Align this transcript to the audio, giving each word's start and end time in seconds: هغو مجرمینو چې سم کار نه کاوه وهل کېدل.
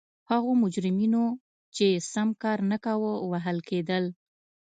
هغو 0.31 0.51
مجرمینو 0.63 1.25
چې 1.75 1.87
سم 2.13 2.29
کار 2.43 2.59
نه 2.71 2.77
کاوه 2.85 3.11
وهل 3.31 3.57
کېدل. 3.69 4.03